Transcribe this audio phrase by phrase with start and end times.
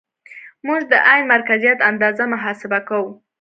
[0.65, 3.09] موږ د عین مرکزیت اندازه محاسبه کوو